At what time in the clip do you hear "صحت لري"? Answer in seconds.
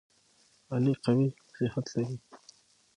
1.55-2.15